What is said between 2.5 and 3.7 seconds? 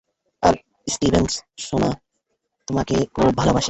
তোমাকে খুব ভালোবাসি।